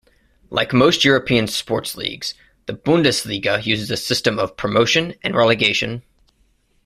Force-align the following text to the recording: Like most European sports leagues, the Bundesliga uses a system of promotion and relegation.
Like 0.49 0.73
most 0.73 1.05
European 1.05 1.45
sports 1.45 1.95
leagues, 1.95 2.33
the 2.65 2.73
Bundesliga 2.73 3.63
uses 3.63 3.91
a 3.91 3.97
system 3.97 4.39
of 4.39 4.57
promotion 4.57 5.13
and 5.21 5.35
relegation. 5.35 6.01